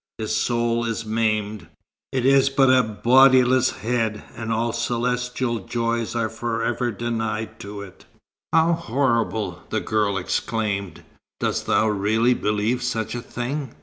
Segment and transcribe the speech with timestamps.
[0.17, 1.67] His soul is maimed.
[2.11, 7.83] It is but a bodiless head, and all celestial joys are for ever denied to
[7.83, 8.05] it."
[8.51, 11.03] "How horrible!" the girl exclaimed.
[11.39, 13.75] "Dost thou really believe such a thing?"